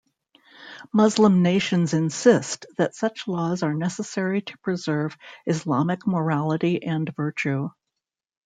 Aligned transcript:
Muslim 0.91 1.43
nations 1.43 1.93
insist 1.93 2.65
that 2.79 2.95
such 2.95 3.27
laws 3.27 3.61
are 3.61 3.75
necessary 3.75 4.41
to 4.41 4.57
preserve 4.57 5.15
Islamic 5.45 6.07
morality 6.07 6.81
and 6.81 7.15
virtue. 7.15 7.69